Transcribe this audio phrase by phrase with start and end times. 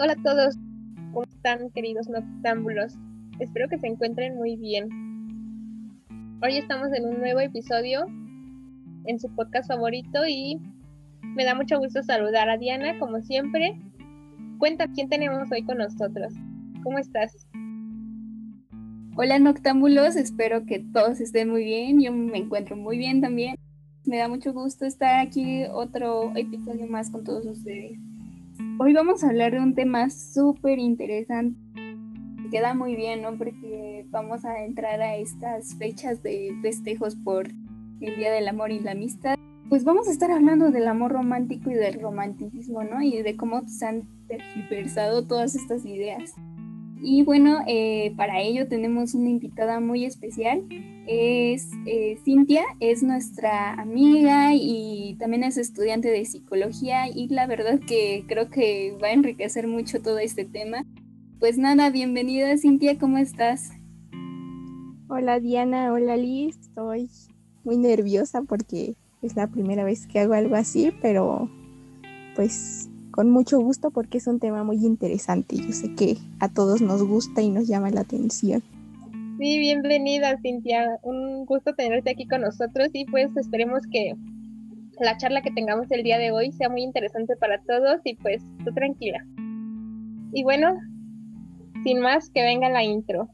[0.00, 0.56] hola a todos.
[1.12, 2.94] ¿Cómo están, queridos noctámbulos?
[3.38, 4.88] Espero que se encuentren muy bien.
[6.42, 8.06] Hoy estamos en un nuevo episodio
[9.04, 10.58] en su podcast favorito y
[11.22, 13.78] me da mucho gusto saludar a Diana, como siempre.
[14.58, 16.32] Cuenta quién tenemos hoy con nosotros.
[16.82, 17.46] ¿Cómo estás?
[19.16, 22.00] Hola noctámbulos, espero que todos estén muy bien.
[22.00, 23.56] Yo me encuentro muy bien también.
[24.06, 27.98] Me da mucho gusto estar aquí otro episodio más con todos ustedes.
[28.78, 31.58] Hoy vamos a hablar de un tema súper interesante.
[32.50, 33.38] Queda muy bien, ¿no?
[33.38, 37.48] Porque vamos a entrar a estas fechas de festejos por
[38.00, 39.36] el Día del Amor y la Amistad.
[39.70, 43.00] Pues vamos a estar hablando del amor romántico y del romanticismo, ¿no?
[43.00, 46.34] Y de cómo se han tergiversado todas estas ideas.
[47.02, 50.62] Y bueno, eh, para ello tenemos una invitada muy especial.
[51.06, 57.80] Es eh, Cintia, es nuestra amiga y también es estudiante de psicología y la verdad
[57.80, 60.84] que creo que va a enriquecer mucho todo este tema.
[61.38, 63.70] Pues nada, bienvenida Cintia, ¿cómo estás?
[65.08, 67.08] Hola Diana, hola Liz, estoy
[67.64, 71.48] muy nerviosa porque es la primera vez que hago algo así, pero
[72.36, 75.56] pues con mucho gusto porque es un tema muy interesante.
[75.56, 78.62] Yo sé que a todos nos gusta y nos llama la atención.
[79.38, 80.98] Sí, bienvenida Cintia.
[81.02, 84.14] Un gusto tenerte aquí con nosotros y pues esperemos que
[85.00, 88.42] la charla que tengamos el día de hoy sea muy interesante para todos y pues
[88.64, 89.24] tú tranquila.
[90.32, 90.78] Y bueno,
[91.84, 93.30] sin más, que venga la intro.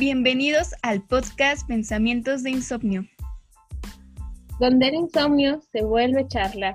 [0.00, 3.04] Bienvenidos al podcast Pensamientos de Insomnio.
[4.58, 6.74] Donde el insomnio se vuelve charla.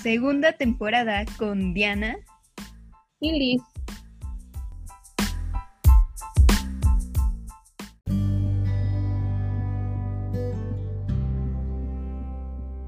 [0.00, 2.16] Segunda temporada con Diana
[3.18, 3.62] y Liz.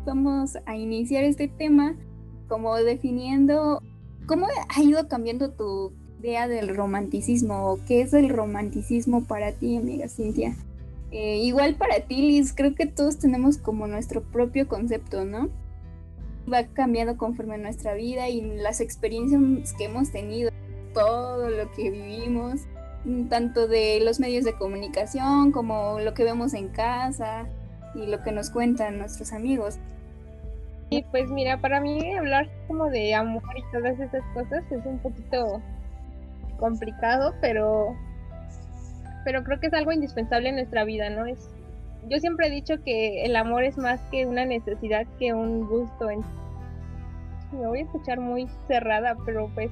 [0.06, 1.96] Vamos a iniciar este tema
[2.46, 3.82] como definiendo
[4.28, 5.92] cómo ha ido cambiando tu
[6.24, 10.56] idea del romanticismo o qué es el romanticismo para ti, amiga Cintia.
[11.10, 15.50] Eh, igual para ti, Liz, creo que todos tenemos como nuestro propio concepto, ¿no?
[16.50, 20.50] Va cambiando conforme nuestra vida y las experiencias que hemos tenido,
[20.94, 22.62] todo lo que vivimos,
[23.28, 27.46] tanto de los medios de comunicación como lo que vemos en casa
[27.94, 29.76] y lo que nos cuentan nuestros amigos.
[30.88, 34.98] Y pues mira, para mí hablar como de amor y todas esas cosas es un
[35.00, 35.60] poquito
[36.56, 37.94] complicado, pero,
[39.24, 41.26] pero creo que es algo indispensable en nuestra vida, ¿no?
[41.26, 41.50] Es,
[42.08, 46.08] yo siempre he dicho que el amor es más que una necesidad que un gusto.
[47.52, 49.70] Me voy a escuchar muy cerrada, pero pues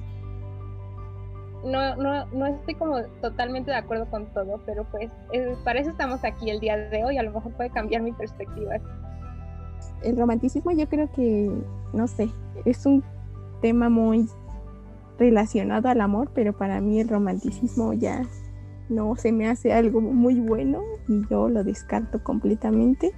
[1.63, 5.11] no, no, no estoy como totalmente de acuerdo con todo, pero pues
[5.63, 8.75] para eso estamos aquí el día de hoy, a lo mejor puede cambiar mi perspectiva.
[10.01, 11.49] El romanticismo yo creo que,
[11.93, 12.29] no sé,
[12.65, 13.03] es un
[13.61, 14.27] tema muy
[15.17, 18.23] relacionado al amor, pero para mí el romanticismo ya
[18.89, 23.11] no se me hace algo muy bueno y yo lo descarto completamente.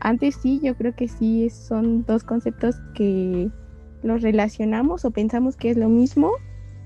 [0.00, 3.50] Antes sí, yo creo que sí son dos conceptos que
[4.02, 6.32] los relacionamos o pensamos que es lo mismo,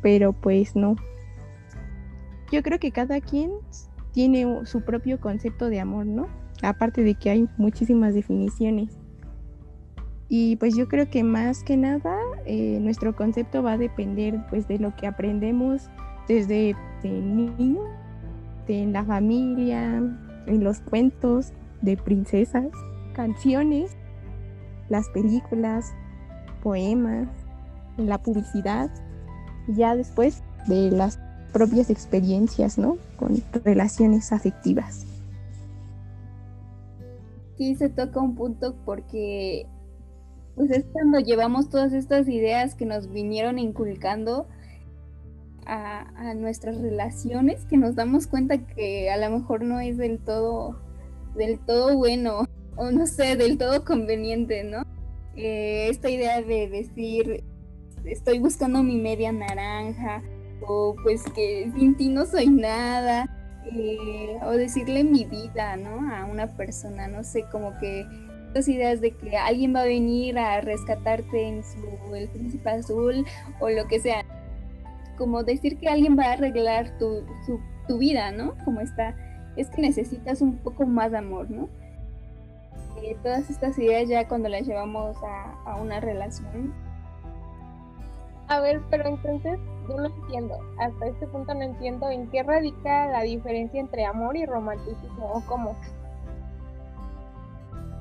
[0.02, 0.96] pero pues no.
[2.52, 3.50] Yo creo que cada quien
[4.12, 6.28] tiene su propio concepto de amor, ¿no?
[6.62, 8.96] Aparte de que hay muchísimas definiciones.
[10.28, 14.68] Y pues yo creo que más que nada eh, nuestro concepto va a depender pues
[14.68, 15.88] de lo que aprendemos
[16.28, 17.80] desde niño,
[18.66, 19.96] en la familia,
[20.46, 22.66] en los cuentos de princesas,
[23.14, 23.96] canciones,
[24.90, 25.92] las películas,
[26.62, 27.28] poemas,
[27.96, 28.90] en la publicidad,
[29.68, 31.18] ya después de las
[31.52, 32.98] propias experiencias, ¿no?
[33.16, 35.06] Con relaciones afectivas.
[37.54, 39.66] Aquí se toca un punto porque
[40.58, 44.48] pues es cuando llevamos todas estas ideas que nos vinieron inculcando
[45.64, 50.80] a, nuestras relaciones que nos damos cuenta que a lo mejor no es del todo,
[51.36, 52.46] del todo bueno
[52.76, 54.82] o no sé, del todo conveniente, ¿no?
[55.36, 57.44] Eh, esta idea de decir,
[58.04, 60.22] estoy buscando mi media naranja
[60.66, 63.34] o pues que sin ti no soy nada.
[63.70, 66.10] Eh, o decirle mi vida, ¿no?
[66.10, 68.06] A una persona, no sé, como que
[68.66, 73.26] ideas de que alguien va a venir a rescatarte en su el príncipe azul
[73.60, 74.24] o lo que sea.
[75.16, 77.24] Como decir que alguien va a arreglar tu,
[77.86, 78.54] tu vida, ¿no?
[78.64, 79.14] Como está.
[79.56, 81.68] Es que necesitas un poco más de amor, ¿no?
[83.02, 86.74] Eh, todas estas ideas ya cuando las llevamos a, a una relación,
[88.48, 89.58] A ver, pero entonces
[89.88, 94.36] yo no entiendo, hasta este punto no entiendo en qué radica la diferencia entre amor
[94.36, 95.76] y romanticismo o cómo.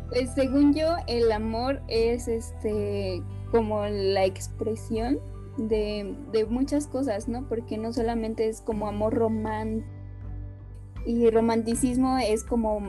[0.10, 3.22] Pues según yo, el amor es este
[3.52, 5.20] como la expresión
[5.58, 7.48] de, de muchas cosas, ¿no?
[7.48, 9.98] Porque no solamente es como amor romántico
[11.08, 12.82] y romanticismo es como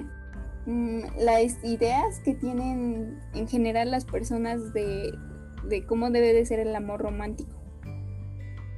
[0.67, 5.13] mm, las ideas que tienen en general las personas de,
[5.69, 7.53] de cómo debe de ser el amor romántico.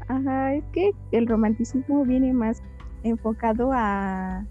[0.09, 2.63] Ajá, es que el romanticismo viene más
[3.03, 4.47] enfocado a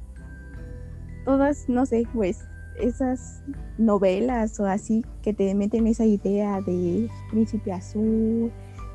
[1.24, 2.44] todas, no sé, pues
[2.80, 3.44] esas
[3.78, 8.52] novelas o así que te meten esa idea de príncipe azul,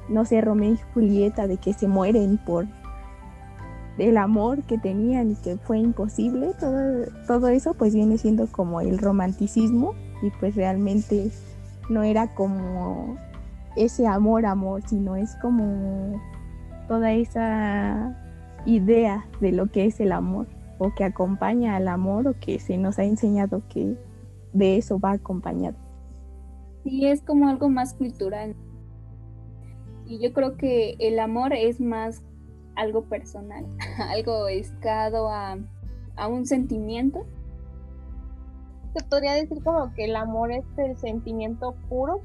[0.08, 2.66] no sé, Romeo y Julieta, de que se mueren por
[3.98, 8.80] el amor que tenían y que fue imposible, todo, todo eso pues viene siendo como
[8.80, 11.30] el romanticismo y pues realmente
[11.88, 13.16] no era como
[13.76, 16.20] ese amor, amor, sino es como
[16.88, 18.16] toda esa
[18.66, 20.46] idea de lo que es el amor
[20.78, 23.96] o que acompaña al amor o que se nos ha enseñado que
[24.52, 25.76] de eso va acompañado.
[26.84, 28.54] Sí, es como algo más cultural.
[30.06, 32.22] Y yo creo que el amor es más
[32.76, 33.66] algo personal,
[34.10, 35.56] algo escado a,
[36.16, 37.26] a un sentimiento.
[38.94, 42.20] Se podría decir como que el amor es el sentimiento puro.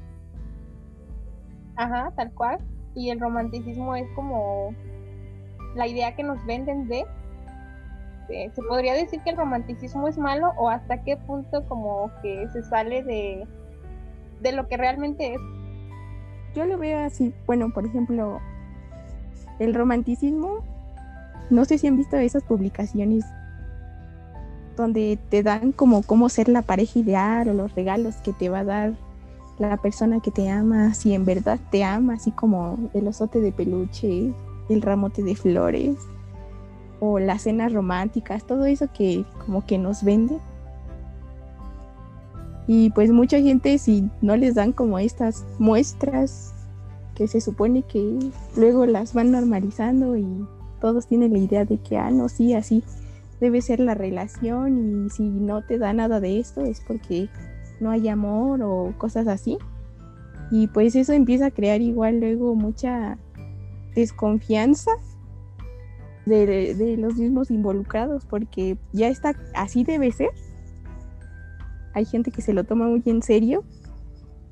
[1.76, 2.58] Ajá, tal cual.
[2.94, 4.74] Y el romanticismo es como
[5.74, 7.06] la idea que nos venden de
[8.54, 12.62] se podría decir que el romanticismo es malo o hasta qué punto como que se
[12.62, 13.46] sale de,
[14.40, 15.40] de lo que realmente es.
[16.54, 18.40] Yo lo veo así, bueno, por ejemplo,
[19.58, 20.64] el romanticismo,
[21.50, 23.24] no sé si han visto esas publicaciones
[24.76, 28.60] donde te dan como cómo ser la pareja ideal o los regalos que te va
[28.60, 28.92] a dar
[29.58, 33.52] la persona que te ama, si en verdad te ama, así como el osote de
[33.52, 34.32] peluche,
[34.70, 35.96] el ramote de flores
[37.00, 40.38] o las cenas románticas, todo eso que como que nos vende.
[42.66, 46.54] Y pues mucha gente si no les dan como estas muestras
[47.14, 48.18] que se supone que
[48.56, 50.46] luego las van normalizando y
[50.80, 52.84] todos tienen la idea de que, ah, no, sí, así
[53.40, 57.28] debe ser la relación y si no te da nada de esto es porque
[57.80, 59.58] no hay amor o cosas así.
[60.50, 63.18] Y pues eso empieza a crear igual luego mucha
[63.94, 64.90] desconfianza
[66.26, 70.30] de, los mismos involucrados, porque ya está, así debe ser.
[71.92, 73.64] Hay gente que se lo toma muy en serio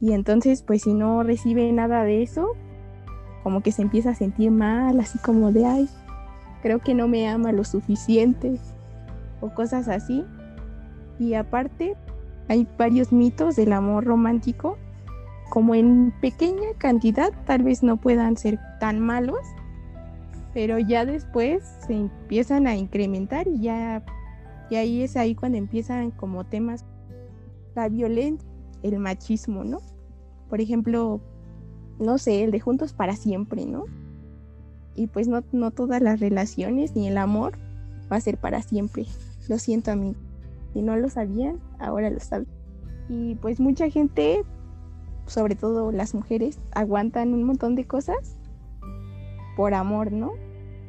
[0.01, 2.49] y entonces pues si no recibe nada de eso,
[3.43, 5.89] como que se empieza a sentir mal, así como de, ay,
[6.63, 8.59] creo que no me ama lo suficiente
[9.41, 10.25] o cosas así.
[11.19, 11.97] Y aparte,
[12.49, 14.77] hay varios mitos del amor romántico,
[15.51, 19.39] como en pequeña cantidad tal vez no puedan ser tan malos,
[20.55, 24.05] pero ya después se empiezan a incrementar y ya
[24.71, 26.85] y ahí es ahí cuando empiezan como temas
[27.75, 28.47] la violencia,
[28.83, 29.79] el machismo, ¿no?
[30.51, 31.21] Por ejemplo,
[31.99, 33.85] no sé, el de juntos para siempre, ¿no?
[34.95, 37.57] Y pues no, no todas las relaciones ni el amor
[38.11, 39.07] va a ser para siempre.
[39.49, 40.15] Lo siento a mí.
[40.75, 42.49] Si no lo sabían, ahora lo saben.
[43.09, 44.43] Y pues mucha gente,
[45.27, 48.37] sobre todo las mujeres, aguantan un montón de cosas
[49.57, 50.33] por amor, ¿no?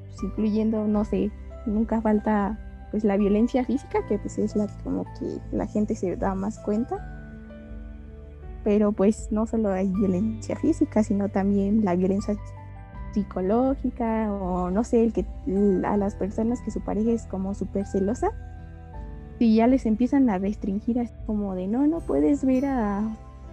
[0.10, 1.32] Pues, incluyendo, no sé,
[1.66, 2.60] nunca falta
[2.92, 6.60] pues la violencia física, que pues es la como que la gente se da más
[6.60, 7.16] cuenta.
[8.64, 12.36] Pero pues no solo hay violencia física, sino también la violencia
[13.14, 15.26] psicológica o no sé, el que
[15.86, 18.32] a las personas que su pareja es como súper celosa,
[19.40, 23.04] y ya les empiezan a restringir así como de no, no puedes ver a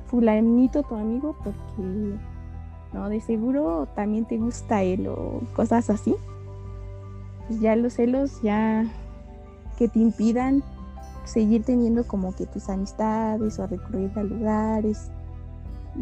[0.06, 2.16] fulanito tu amigo porque
[2.92, 6.16] no, de seguro también te gusta él o cosas así.
[7.46, 8.84] Pues ya los celos ya
[9.76, 10.62] que te impidan
[11.24, 15.10] seguir teniendo como que tus amistades o recurrir a lugares.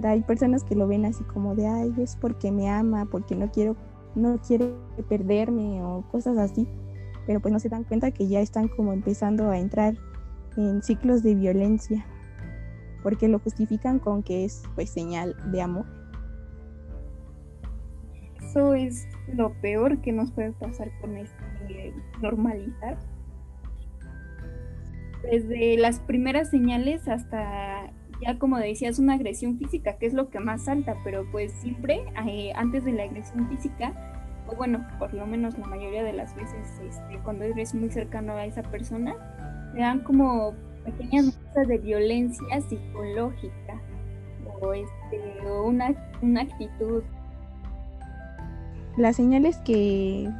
[0.02, 3.50] Hay personas que lo ven así como de, ay, es porque me ama, porque no
[3.50, 3.76] quiero,
[4.14, 4.74] no quiere
[5.08, 6.68] perderme o cosas así.
[7.26, 9.94] Pero pues no se dan cuenta que ya están como empezando a entrar
[10.56, 12.04] en ciclos de violencia,
[13.02, 15.86] porque lo justifican con que es pues señal de amor.
[18.54, 21.92] Eso es lo peor que nos puede pasar con este
[22.22, 22.96] normalizar.
[25.28, 27.90] Desde las primeras señales hasta
[28.22, 32.04] ya como decías una agresión física, que es lo que más salta, pero pues siempre
[32.28, 33.92] eh, antes de la agresión física,
[34.46, 38.34] o bueno, por lo menos la mayoría de las veces este, cuando eres muy cercano
[38.34, 39.16] a esa persona,
[39.74, 43.82] te dan como pequeñas muestras de violencia psicológica
[44.60, 45.92] o, este, o una,
[46.22, 47.02] una actitud
[48.96, 50.30] las señales que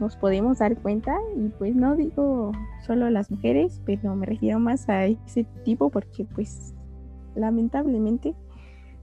[0.00, 2.52] nos podemos dar cuenta, y pues no digo
[2.86, 6.74] solo las mujeres, pero me refiero más a ese tipo porque pues
[7.34, 8.34] lamentablemente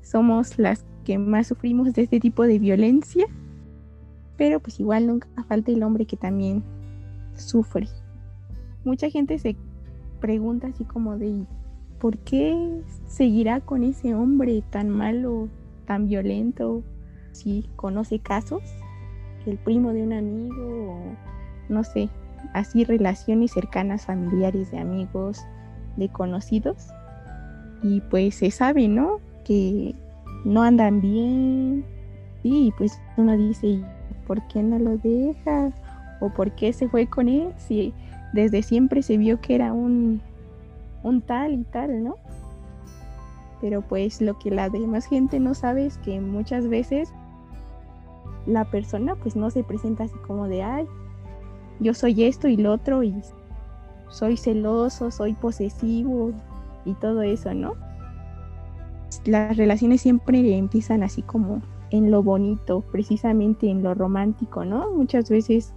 [0.02, 3.26] somos las que más sufrimos de este tipo de violencia,
[4.38, 6.64] pero pues igual nunca falta el hombre que también
[7.36, 7.88] sufre.
[8.84, 9.56] Mucha gente se
[10.20, 11.46] pregunta así como de
[12.00, 15.48] ¿por qué seguirá con ese hombre tan malo,
[15.86, 16.84] tan violento?
[17.32, 18.62] Si conoce casos,
[19.46, 21.00] el primo de un amigo o
[21.70, 22.10] no sé,
[22.54, 25.42] así relaciones cercanas, familiares, de amigos,
[25.98, 26.88] de conocidos.
[27.84, 29.20] Y pues se sabe, ¿no?
[29.46, 29.96] Que
[30.46, 31.86] no andan bien.
[32.44, 33.82] Y pues uno dice,
[34.28, 35.72] ¿por qué no lo deja?
[36.20, 37.54] ¿O por qué se fue con él?
[37.58, 37.94] Si
[38.34, 40.22] desde siempre se vio que era un,
[41.04, 42.16] un tal y tal, ¿no?
[43.60, 47.14] Pero pues lo que la demás gente no sabe es que muchas veces
[48.45, 50.88] la persona pues no se presenta así como de, ay,
[51.79, 53.13] yo soy esto y lo otro y
[54.10, 56.31] soy celoso, soy posesivo
[56.86, 57.75] y todo eso, ¿no?
[59.25, 64.91] Las relaciones siempre empiezan así como en lo bonito, precisamente en lo romántico, ¿no?
[64.91, 65.74] Muchas veces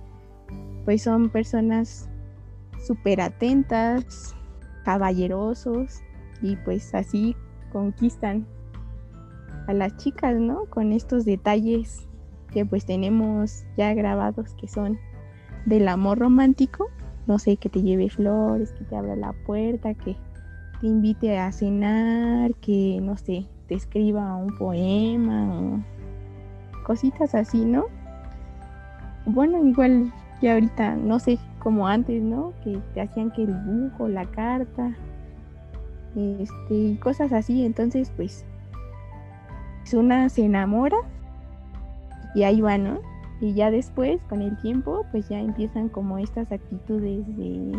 [0.85, 2.09] pues son personas
[2.87, 4.35] súper atentas,
[4.85, 6.00] caballerosos
[6.42, 7.35] y pues así
[7.73, 8.47] conquistan
[9.66, 10.66] a las chicas, ¿no?
[10.66, 12.06] Con estos detalles
[12.55, 14.99] que pues tenemos ya grabados que son
[15.67, 16.89] del amor romántico,
[17.27, 20.17] no sé, que te lleve flores, que te abra la puerta, que
[20.81, 25.81] te invite a cenar, que no sé, te escriba un poema o
[26.85, 27.87] cositas así, ¿no?
[29.27, 32.53] Bueno, igual ya ahorita, no sé, como antes, ¿no?
[32.63, 34.95] Que te hacían que el dibujo, la carta,
[36.15, 37.65] este, y cosas así.
[37.65, 38.45] Entonces, pues,
[39.95, 40.97] una se enamora
[42.35, 43.00] y ahí va, ¿no?
[43.41, 47.73] Y ya después, con el tiempo, pues ya empiezan como estas actitudes de...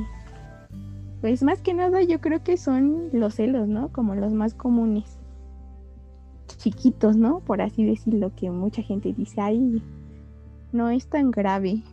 [1.21, 3.89] Pues más que nada yo creo que son los celos, ¿no?
[3.91, 5.17] Como los más comunes.
[6.57, 7.39] Chiquitos, ¿no?
[7.39, 9.81] Por así decirlo, que mucha gente dice, ay,
[10.71, 11.83] no es tan grave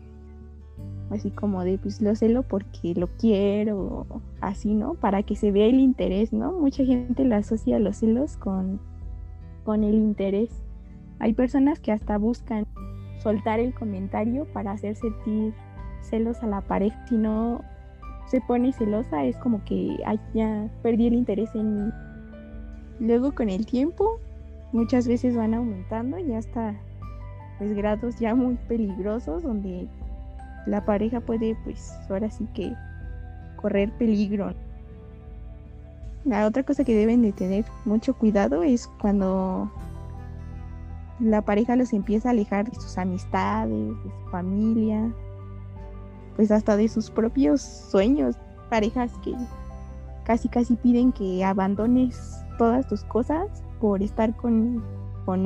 [1.12, 4.06] así como de pues lo celo porque lo quiero,
[4.40, 4.94] así, ¿no?
[4.94, 6.52] Para que se vea el interés, ¿no?
[6.52, 8.80] Mucha gente la asocia los celos con,
[9.64, 10.50] con el interés.
[11.22, 12.66] Hay personas que hasta buscan
[13.22, 15.54] soltar el comentario para hacer sentir
[16.00, 17.06] celos a la pareja.
[17.06, 17.62] Si no
[18.26, 21.92] se pone celosa, es como que ay, ya perdí el interés en mí.
[22.98, 24.18] Luego con el tiempo,
[24.72, 26.74] muchas veces van aumentando y hasta
[27.58, 29.86] pues grados ya muy peligrosos donde
[30.66, 32.72] la pareja puede, pues, ahora sí que
[33.54, 34.54] correr peligro.
[36.24, 39.70] La otra cosa que deben de tener mucho cuidado es cuando
[41.20, 45.12] la pareja los empieza a alejar de sus amistades, de su familia,
[46.36, 48.36] pues hasta de sus propios sueños.
[48.70, 49.34] Parejas que
[50.24, 54.82] casi casi piden que abandones todas tus cosas por estar con,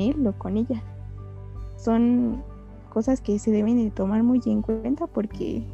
[0.01, 0.83] él o con ella.
[1.77, 2.43] Son
[2.91, 5.65] cosas que se deben de tomar muy en cuenta porque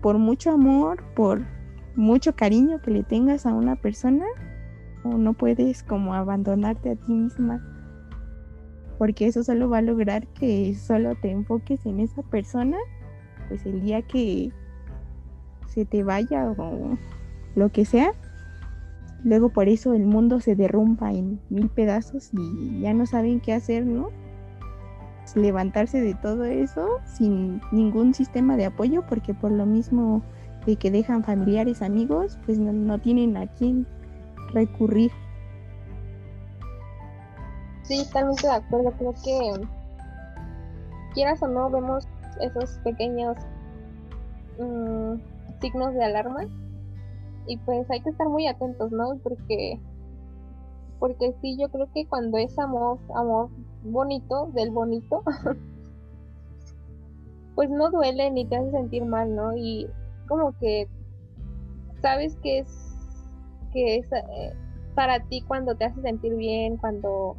[0.00, 1.42] por mucho amor, por
[1.94, 4.24] mucho cariño que le tengas a una persona,
[5.04, 7.71] no puedes como abandonarte a ti misma
[9.02, 12.76] porque eso solo va a lograr que solo te enfoques en esa persona,
[13.48, 14.52] pues el día que
[15.66, 16.96] se te vaya o
[17.56, 18.12] lo que sea,
[19.24, 23.52] luego por eso el mundo se derrumba en mil pedazos y ya no saben qué
[23.52, 24.10] hacer, ¿no?
[25.34, 30.22] levantarse de todo eso sin ningún sistema de apoyo porque por lo mismo
[30.64, 33.84] de que dejan familiares, amigos, pues no, tienen a quién
[34.54, 35.10] recurrir.
[37.82, 38.92] Sí, totalmente de acuerdo.
[38.92, 39.66] Creo que
[41.14, 42.06] quieras o no vemos
[42.40, 43.36] esos pequeños
[44.58, 45.14] mm,
[45.60, 46.44] signos de alarma
[47.46, 49.18] y pues hay que estar muy atentos, ¿no?
[49.22, 49.80] Porque
[50.98, 53.50] porque sí, yo creo que cuando es amor, amor
[53.82, 55.24] bonito, del bonito,
[57.56, 59.56] pues no duele ni te hace sentir mal, ¿no?
[59.56, 59.88] Y
[60.28, 60.88] como que
[62.00, 62.94] sabes que es
[63.72, 64.54] que es eh,
[64.94, 67.34] para ti cuando te hace sentir bien, cuando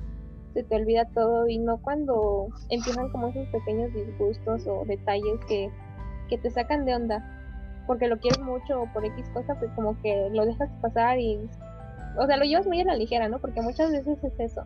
[0.53, 5.69] se te olvida todo y no cuando empiezan como esos pequeños disgustos o detalles que,
[6.29, 7.33] que te sacan de onda
[7.87, 11.37] porque lo quieres mucho o por X cosa, pues como que lo dejas pasar y,
[12.17, 13.39] o sea, lo llevas muy a la ligera, ¿no?
[13.39, 14.63] Porque muchas veces es eso,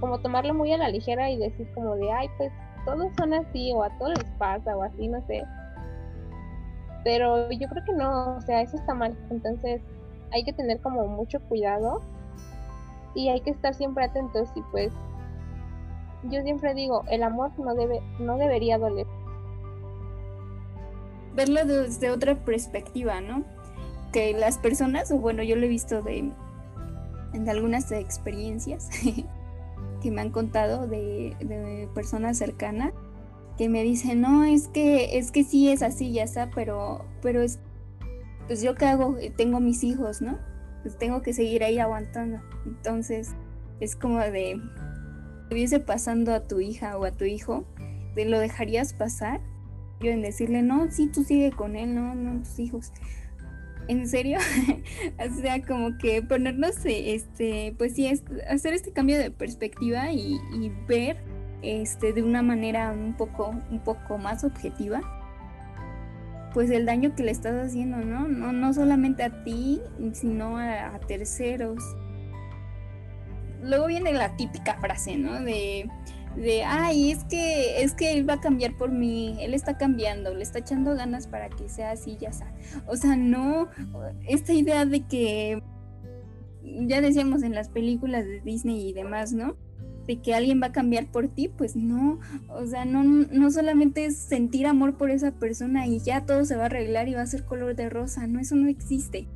[0.00, 2.52] como tomarlo muy a la ligera y decir como de, ay, pues
[2.84, 5.44] todos son así o a todos les pasa o así, no sé.
[7.04, 9.16] Pero yo creo que no, o sea, eso está mal.
[9.30, 9.82] Entonces
[10.32, 12.00] hay que tener como mucho cuidado
[13.14, 14.92] y hay que estar siempre atentos y pues
[16.30, 19.06] yo siempre digo, el amor no debe, no debería doler.
[21.34, 23.44] Verlo desde otra perspectiva, ¿no?
[24.12, 26.32] Que las personas, o bueno, yo lo he visto de
[27.32, 28.90] en algunas experiencias
[30.02, 32.92] que me han contado de, de personas cercanas
[33.56, 37.42] que me dicen, no, es que, es que sí es así, ya está, pero, pero
[37.42, 37.58] es,
[38.46, 40.38] pues yo qué hago, tengo mis hijos, ¿no?
[40.82, 42.40] Pues tengo que seguir ahí aguantando.
[42.66, 43.34] Entonces,
[43.80, 44.60] es como de,
[45.52, 47.66] estuviese pasando a tu hija o a tu hijo,
[48.14, 49.42] ¿te lo dejarías pasar?
[50.00, 52.90] Yo en decirle, no, sí, tú sigue con él, no, no, tus hijos.
[53.86, 54.38] ¿En serio?
[55.18, 58.10] o sea, como que ponernos, este, pues sí,
[58.48, 61.18] hacer este cambio de perspectiva y, y ver
[61.60, 65.02] este, de una manera un poco, un poco más objetiva,
[66.54, 68.26] pues el daño que le estás haciendo, ¿no?
[68.26, 69.82] No, no solamente a ti,
[70.14, 71.82] sino a, terceros.
[73.62, 75.40] Luego viene la típica frase, ¿no?
[75.40, 75.88] De,
[76.36, 80.34] de, ay, es que, es que él va a cambiar por mí, él está cambiando,
[80.34, 82.52] le está echando ganas para que sea así, ya sea.
[82.86, 83.68] O sea, no,
[84.26, 85.62] esta idea de que,
[86.62, 89.56] ya decíamos en las películas de Disney y demás, ¿no?
[90.06, 94.04] de que alguien va a cambiar por ti, pues no, o sea, no, no solamente
[94.04, 97.22] es sentir amor por esa persona y ya todo se va a arreglar y va
[97.22, 99.28] a ser color de rosa, no, eso no existe.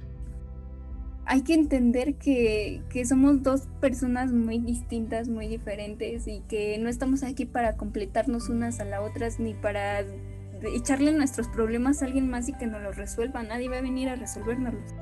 [1.28, 6.88] Hay que entender que, que somos dos personas muy distintas, muy diferentes y que no
[6.88, 10.04] estamos aquí para completarnos unas a las otras ni para
[10.62, 14.09] echarle nuestros problemas a alguien más y que nos los resuelva, nadie va a venir
[14.09, 14.95] a resolvérnoslos.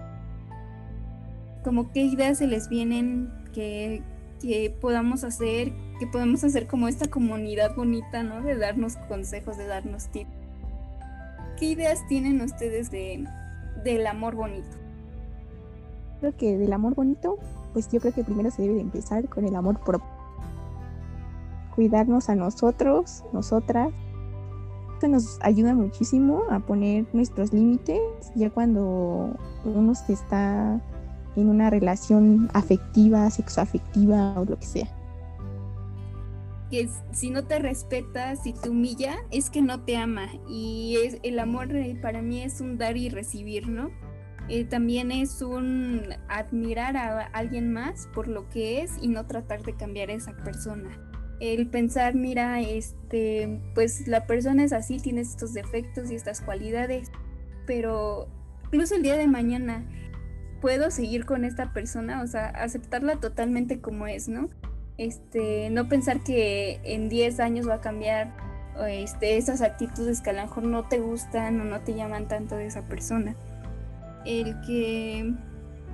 [1.62, 4.02] Como qué ideas se les vienen, que,
[4.40, 8.43] que podamos hacer, que podemos hacer como esta comunidad bonita, ¿no?
[8.43, 10.31] De darnos consejos, de darnos tips.
[11.59, 13.26] ¿Qué ideas tienen ustedes de,
[13.85, 14.84] del amor bonito?
[16.21, 17.38] Creo que del amor bonito,
[17.73, 20.09] pues yo creo que primero se debe de empezar con el amor propio.
[21.75, 23.92] Cuidarnos a nosotros, nosotras.
[24.94, 28.00] Esto nos ayuda muchísimo a poner nuestros límites
[28.36, 30.80] ya cuando uno se está
[31.36, 34.89] en una relación afectiva, sexoafectiva o lo que sea.
[36.71, 40.28] Que si no te respeta, si te humilla, es que no te ama.
[40.49, 43.91] Y es, el amor eh, para mí es un dar y recibir, ¿no?
[44.49, 49.63] Eh, también es un admirar a alguien más por lo que es y no tratar
[49.63, 50.91] de cambiar esa persona.
[51.41, 57.11] El pensar, mira, este, pues la persona es así, tiene estos defectos y estas cualidades,
[57.67, 58.28] pero
[58.67, 59.85] incluso el día de mañana
[60.61, 64.49] puedo seguir con esta persona, o sea, aceptarla totalmente como es, ¿no?
[64.97, 68.33] Este, no pensar que en 10 años va a cambiar
[68.89, 72.57] este, esas actitudes que a lo mejor no te gustan o no te llaman tanto
[72.57, 73.35] de esa persona.
[74.25, 75.34] El que,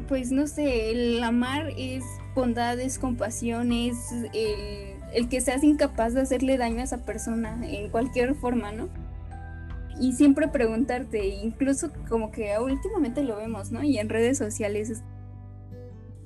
[0.08, 6.14] pues no sé, el amar es bondad, es compasión, es el, el que seas incapaz
[6.14, 8.88] de hacerle daño a esa persona en cualquier forma, ¿no?
[10.00, 13.82] y siempre preguntarte, incluso como que últimamente lo vemos, ¿no?
[13.82, 15.02] Y en redes sociales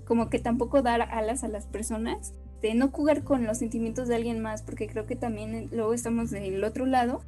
[0.05, 4.15] como que tampoco dar alas a las personas, de no jugar con los sentimientos de
[4.15, 7.23] alguien más, porque creo que también luego estamos del otro lado.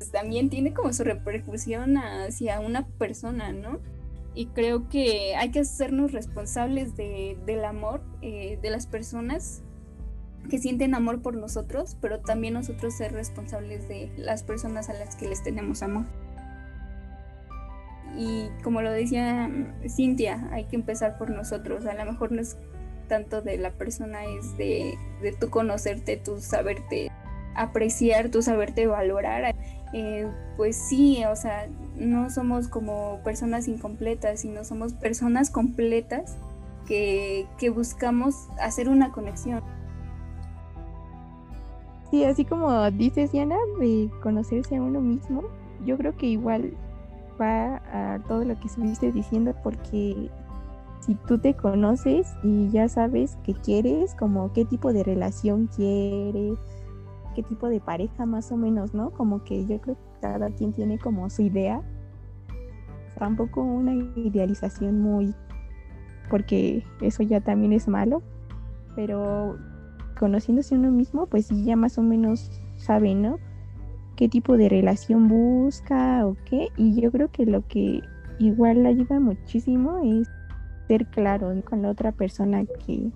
[0.00, 3.80] Pues también tiene como su repercusión hacia una persona, ¿no?
[4.34, 9.60] Y creo que hay que hacernos responsables de, del amor eh, de las personas
[10.48, 15.16] que sienten amor por nosotros, pero también nosotros ser responsables de las personas a las
[15.16, 16.06] que les tenemos amor.
[18.16, 19.50] Y como lo decía
[19.86, 21.84] Cintia, hay que empezar por nosotros.
[21.84, 22.56] A lo mejor no es
[23.06, 27.10] tanto de la persona, es de, de tú conocerte, tú saberte
[27.54, 29.54] apreciar, tú saberte valorar.
[29.92, 36.36] Eh, pues sí, o sea, no somos como personas incompletas, sino somos personas completas
[36.86, 39.62] que, que buscamos hacer una conexión.
[42.10, 45.44] Sí, así como dices, Diana, de conocerse a uno mismo,
[45.84, 46.74] yo creo que igual
[47.40, 50.30] va a todo lo que estuviste diciendo, porque
[51.00, 56.58] si tú te conoces y ya sabes qué quieres, como qué tipo de relación quieres,
[57.34, 59.10] qué tipo de pareja más o menos, ¿no?
[59.10, 61.82] Como que yo creo que cada quien tiene como su idea.
[63.18, 65.34] Tampoco una idealización muy,
[66.30, 68.22] porque eso ya también es malo,
[68.94, 69.58] pero
[70.18, 73.38] conociéndose uno mismo, pues ya más o menos sabe, ¿no?
[74.16, 76.68] Qué tipo de relación busca o qué.
[76.76, 78.02] Y yo creo que lo que
[78.38, 80.28] igual ayuda muchísimo es
[80.88, 83.10] ser claro con la otra persona que,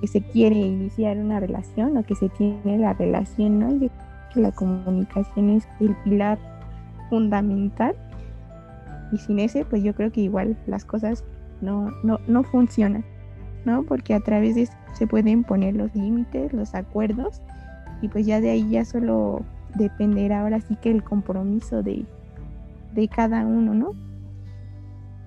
[0.00, 3.74] que se quiere iniciar una relación o que se tiene la relación, ¿no?
[3.74, 3.90] Y
[4.32, 6.38] que la comunicación es el pilar
[7.10, 7.94] fundamental.
[9.12, 11.24] Y sin ese, pues yo creo que igual las cosas
[11.60, 13.04] no, no, no funcionan.
[13.64, 13.82] ¿no?
[13.84, 17.40] Porque a través de eso se pueden poner los límites, los acuerdos
[18.00, 19.42] y pues ya de ahí ya solo
[19.74, 22.04] dependerá ahora sí que el compromiso de,
[22.94, 23.92] de cada uno, ¿no?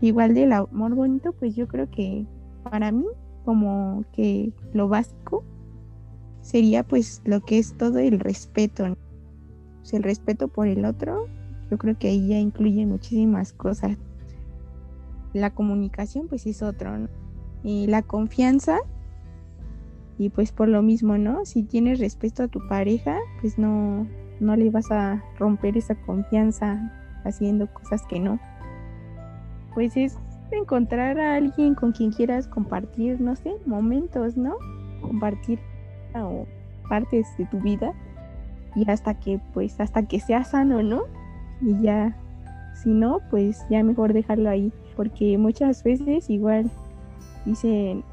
[0.02, 2.26] Igual del amor bonito, pues yo creo que
[2.70, 3.06] para mí
[3.46, 5.44] como que lo básico
[6.42, 8.86] sería pues lo que es todo el respeto,
[9.94, 11.28] el respeto por el otro,
[11.70, 13.98] yo creo que ahí ya incluye muchísimas cosas.
[15.34, 17.10] La comunicación pues es otro, ¿no?
[17.64, 18.80] Y la confianza
[20.18, 21.46] y pues por lo mismo, ¿no?
[21.46, 24.08] Si tienes respeto a tu pareja, pues no,
[24.40, 26.92] no le vas a romper esa confianza
[27.26, 28.40] haciendo cosas que no.
[29.74, 30.18] Pues es
[30.52, 34.56] encontrar a alguien con quien quieras compartir, no sé, momentos, ¿no?
[35.02, 35.60] Compartir
[36.16, 36.46] o
[36.90, 37.94] partes de tu vida
[38.76, 41.04] y hasta que pues hasta que sea sano, ¿no?
[41.62, 42.16] Y ya
[42.76, 46.70] si no, pues ya mejor dejarlo ahí, porque muchas veces igual
[47.46, 48.04] dicen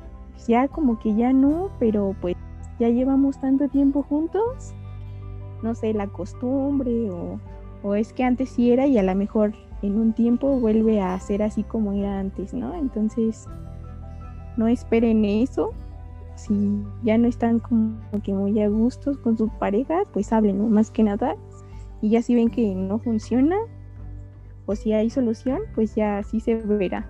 [0.47, 2.37] ya como que ya no, pero pues
[2.79, 4.75] ya llevamos tanto tiempo juntos,
[5.63, 7.39] no sé, la costumbre o,
[7.83, 11.19] o es que antes sí era y a lo mejor en un tiempo vuelve a
[11.19, 12.75] ser así como era antes, ¿no?
[12.75, 13.47] Entonces,
[14.57, 15.73] no esperen eso.
[16.37, 20.91] Si ya no están como que muy a gustos con sus parejas, pues hablen, Más
[20.91, 21.37] que nada.
[22.01, 23.57] Y ya si ven que no funciona
[24.67, 27.09] o si hay solución, pues ya así se verá.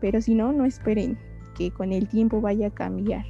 [0.00, 1.18] Pero si no, no esperen
[1.56, 3.24] que con el tiempo vaya a cambiar.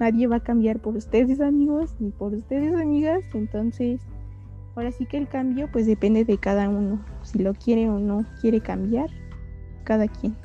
[0.00, 4.00] Nadie va a cambiar por ustedes amigos ni por ustedes amigas, entonces
[4.74, 8.24] ahora sí que el cambio pues depende de cada uno, si lo quiere o no
[8.40, 9.08] quiere cambiar,
[9.84, 10.36] cada quien.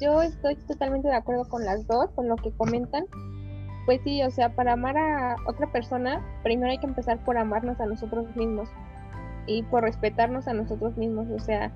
[0.00, 3.04] Yo estoy totalmente de acuerdo con las dos, con lo que comentan.
[3.86, 7.80] Pues sí, o sea, para amar a otra persona, primero hay que empezar por amarnos
[7.80, 8.68] a nosotros mismos
[9.46, 11.72] y por respetarnos a nosotros mismos, o sea,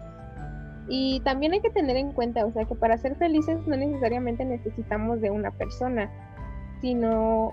[0.89, 4.45] y también hay que tener en cuenta, o sea, que para ser felices no necesariamente
[4.45, 6.11] necesitamos de una persona,
[6.81, 7.53] sino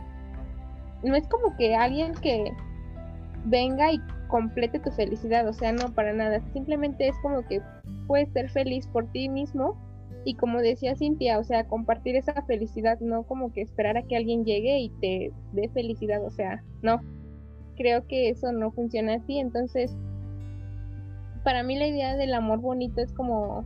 [1.03, 2.51] no es como que alguien que
[3.45, 7.61] venga y complete tu felicidad, o sea, no para nada, simplemente es como que
[8.07, 9.75] puedes ser feliz por ti mismo
[10.23, 14.15] y como decía Cintia, o sea, compartir esa felicidad, no como que esperar a que
[14.15, 17.01] alguien llegue y te dé felicidad, o sea, no,
[17.75, 19.97] creo que eso no funciona así, entonces
[21.43, 23.65] para mí la idea del amor bonito es como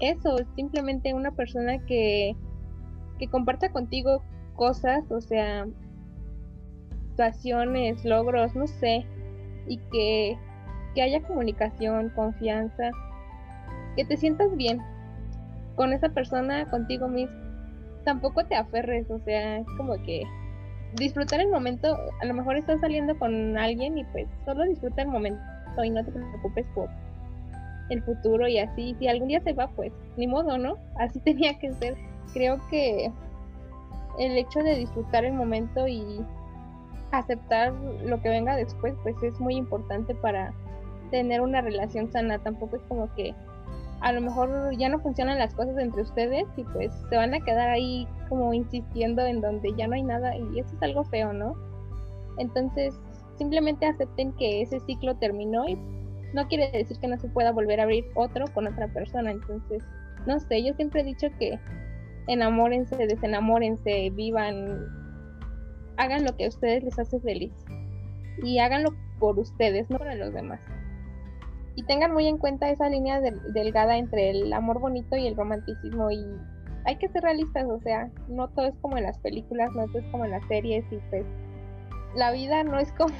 [0.00, 2.36] eso, simplemente una persona que,
[3.18, 4.22] que comparta contigo
[4.54, 5.66] cosas, o sea,
[7.10, 9.06] situaciones, logros, no sé,
[9.66, 10.38] y que,
[10.94, 12.90] que haya comunicación, confianza,
[13.96, 14.80] que te sientas bien
[15.76, 17.36] con esa persona, contigo mismo.
[18.04, 20.24] Tampoco te aferres, o sea, es como que
[20.94, 25.08] disfrutar el momento, a lo mejor estás saliendo con alguien y pues solo disfruta el
[25.08, 25.40] momento
[25.82, 26.90] y no te preocupes por
[27.88, 28.94] el futuro y así.
[28.98, 30.76] Si algún día se va, pues ni modo, ¿no?
[30.98, 31.96] Así tenía que ser.
[32.32, 33.10] Creo que
[34.18, 36.20] el hecho de disfrutar el momento y
[37.12, 37.72] aceptar
[38.04, 40.52] lo que venga después, pues es muy importante para
[41.10, 42.38] tener una relación sana.
[42.38, 43.34] Tampoco es como que
[44.00, 47.40] a lo mejor ya no funcionan las cosas entre ustedes y pues se van a
[47.40, 51.32] quedar ahí como insistiendo en donde ya no hay nada y eso es algo feo,
[51.32, 51.54] ¿no?
[52.38, 52.98] Entonces
[53.36, 55.78] simplemente acepten que ese ciclo terminó y
[56.34, 59.30] no quiere decir que no se pueda volver a abrir otro con otra persona.
[59.30, 59.84] Entonces,
[60.26, 61.58] no sé, yo siempre he dicho que
[62.26, 65.01] enamórense, desenamórense, vivan,
[65.96, 67.52] hagan lo que a ustedes les hace feliz
[68.42, 70.60] y háganlo por ustedes, no para los demás.
[71.74, 76.10] Y tengan muy en cuenta esa línea delgada entre el amor bonito y el romanticismo
[76.10, 76.24] y
[76.84, 80.00] hay que ser realistas, o sea, no todo es como en las películas, no todo
[80.00, 81.24] es como en las series y pues
[82.14, 83.14] la vida no es como,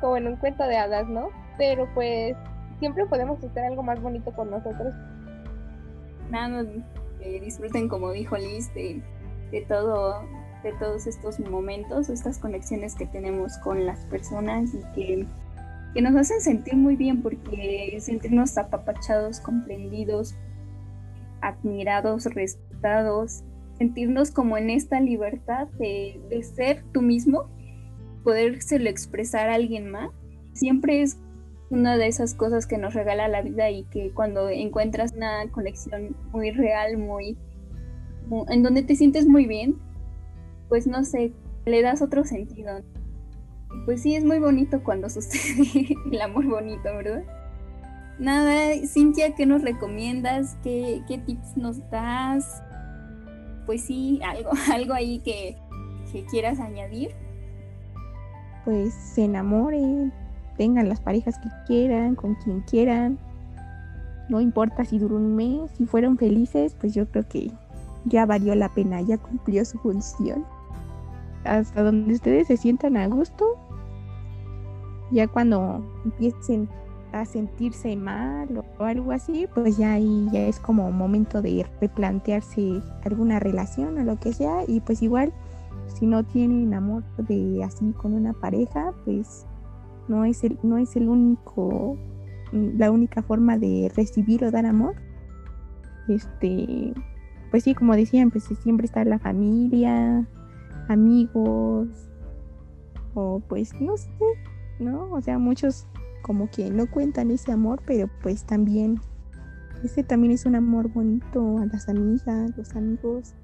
[0.00, 1.28] como en un cuento de hadas, ¿no?
[1.58, 2.36] pero pues
[2.78, 4.94] siempre podemos hacer algo más bonito con nosotros.
[6.30, 6.64] Nada,
[7.20, 9.02] eh, disfruten como dijo Liz de,
[9.68, 10.22] todo
[10.62, 15.26] de todos estos momentos, estas conexiones que tenemos con las personas y que,
[15.94, 20.34] que nos hacen sentir muy bien porque sentirnos apapachados, comprendidos,
[21.40, 23.44] admirados, respetados,
[23.78, 27.48] sentirnos como en esta libertad de, ser tú mismo,
[28.24, 30.10] podérselo expresar a alguien más,
[30.52, 31.18] siempre es
[31.68, 36.16] una de esas cosas que nos regala la vida y que cuando encuentras una conexión
[36.32, 37.36] muy real, muy,
[38.48, 39.76] en donde te sientes muy bien,
[40.68, 41.32] pues no sé,
[41.64, 42.80] le das otro sentido.
[43.84, 47.24] Pues sí, es muy bonito cuando sucede el amor bonito, ¿verdad?
[48.18, 50.56] Nada, Cintia, ¿qué nos recomiendas?
[50.62, 52.62] ¿Qué, qué tips nos das?
[53.66, 55.56] Pues sí, algo, algo ahí que,
[56.10, 57.10] que quieras añadir.
[58.64, 60.12] Pues se enamoren,
[60.56, 63.18] tengan las parejas que quieran, con quien quieran.
[64.28, 67.52] No importa si duró un mes, si fueron felices, pues yo creo que
[68.06, 70.44] ya valió la pena, ya cumplió su función.
[71.46, 73.44] Hasta donde ustedes se sientan a gusto,
[75.10, 76.68] ya cuando empiecen
[77.12, 82.82] a sentirse mal o algo así, pues ya ahí ya es como momento de replantearse
[83.04, 85.32] alguna relación o lo que sea y pues igual
[85.86, 89.46] si no tienen amor de así con una pareja, pues
[90.08, 91.96] no es el no es el único
[92.52, 94.94] la única forma de recibir o dar amor.
[96.08, 96.92] Este,
[97.50, 100.26] pues sí, como decían, pues siempre está la familia,
[100.88, 101.88] amigos
[103.14, 104.10] o pues no sé,
[104.78, 105.10] ¿no?
[105.12, 105.86] O sea, muchos
[106.22, 109.00] como que no cuentan ese amor, pero pues también,
[109.84, 113.34] ese también es un amor bonito a las amigas, los amigos.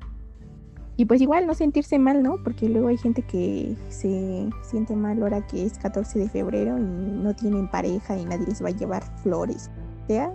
[0.97, 2.43] Y pues igual no sentirse mal, ¿no?
[2.45, 6.83] Porque luego hay gente que se siente mal ahora que es 14 de febrero y
[6.83, 9.71] no tienen pareja y nadie les va a llevar flores.
[10.05, 10.33] O sea,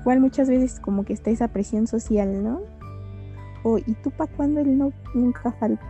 [0.00, 2.60] igual muchas veces como que está esa presión social, ¿no?
[3.78, 5.84] ¿Y tú para cuándo él no nunca falta?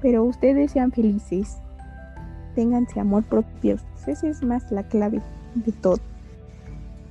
[0.00, 1.62] Pero ustedes sean felices
[2.54, 3.76] ténganse amor propio.
[4.06, 5.20] Esa es más la clave
[5.54, 5.98] de todo.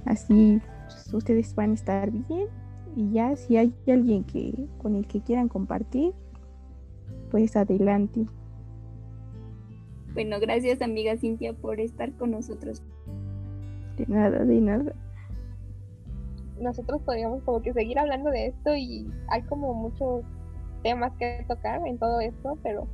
[0.06, 2.48] Así pues, ustedes van a estar bien
[2.96, 6.14] y ya si hay alguien que con el que quieran compartir,
[7.30, 8.26] pues adelante.
[10.14, 12.84] Bueno, gracias amiga Cintia por estar con nosotros.
[13.98, 14.94] De nada, de nada.
[16.62, 20.24] Nosotros podríamos como que seguir hablando de esto y hay como muchos
[20.84, 22.88] temas que tocar en todo esto, pero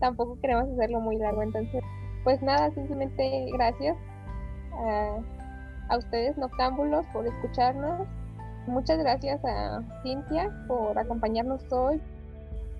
[0.00, 1.42] tampoco queremos hacerlo muy largo.
[1.42, 1.82] Entonces,
[2.24, 3.96] pues nada, simplemente gracias
[4.74, 5.18] a,
[5.88, 8.06] a ustedes, noctámbulos, por escucharnos.
[8.66, 12.00] Muchas gracias a Cintia por acompañarnos hoy.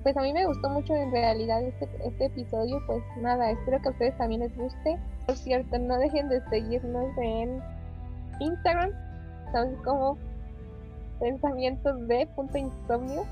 [0.03, 2.81] Pues a mí me gustó mucho en realidad este, este episodio.
[2.87, 4.99] Pues nada, espero que a ustedes también les guste.
[5.27, 7.63] Por cierto, no dejen de seguirnos en
[8.41, 8.91] Instagram.
[9.53, 10.17] Estamos como
[11.21, 13.27] pensamientos de punto insomnio.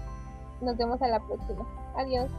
[0.60, 1.66] Nos vemos a la próxima.
[1.96, 2.30] Adiós.